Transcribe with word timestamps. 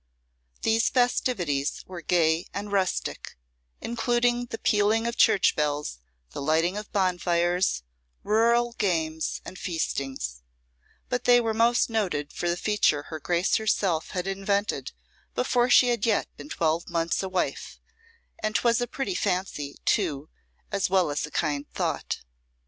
These 0.63 0.89
festivities 0.89 1.83
were 1.85 2.01
gay 2.01 2.47
and 2.55 2.71
rustic, 2.71 3.37
including 3.81 4.47
the 4.47 4.57
pealing 4.57 5.05
of 5.05 5.15
church 5.15 5.55
bells, 5.55 5.99
the 6.31 6.41
lighting 6.41 6.75
of 6.75 6.91
bonfires, 6.91 7.83
rural 8.23 8.73
games, 8.79 9.41
and 9.45 9.59
feastings; 9.59 10.41
but 11.07 11.25
they 11.25 11.39
were 11.39 11.53
most 11.53 11.87
noted 11.87 12.33
for 12.33 12.47
a 12.47 12.57
feature 12.57 13.03
her 13.09 13.19
Grace 13.19 13.57
herself 13.57 14.09
had 14.09 14.25
invented 14.25 14.91
before 15.35 15.69
she 15.69 15.89
had 15.89 16.03
yet 16.03 16.35
been 16.35 16.49
twelve 16.49 16.89
months 16.89 17.21
a 17.21 17.29
wife, 17.29 17.79
and 18.39 18.55
'twas 18.55 18.81
a 18.81 18.87
pretty 18.87 19.13
fancy, 19.13 19.75
too, 19.85 20.29
as 20.71 20.89
well 20.89 21.11
as 21.11 21.27
a 21.27 21.29
kind 21.29 21.69
thought. 21.75 22.21